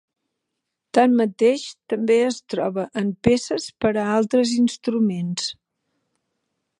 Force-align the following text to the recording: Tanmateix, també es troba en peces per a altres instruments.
Tanmateix, 0.97 1.65
també 1.93 2.17
es 2.29 2.39
troba 2.55 2.87
en 3.03 3.13
peces 3.27 3.69
per 3.85 3.93
a 4.05 4.09
altres 4.17 4.57
instruments. 4.57 5.51